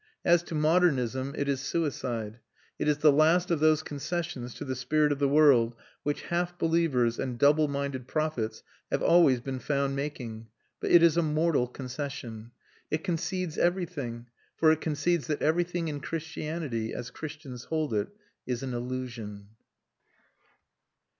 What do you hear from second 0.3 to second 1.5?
to modernism, it